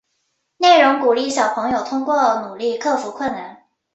[0.57, 3.65] 内容鼓励小朋友通过努力克服困难。